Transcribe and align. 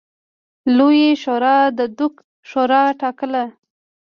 لویې 0.77 1.11
شورا 1.23 1.57
د 1.77 1.79
دوک 1.97 2.15
شورا 2.49 2.83
ټاکله. 3.01 3.43